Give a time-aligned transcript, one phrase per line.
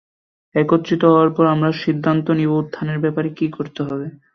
[0.55, 4.07] একত্রিত হবার পর, আমরা সিদ্ধান্ত নিব উত্থানের ব্যাপারে কী করতে হবে।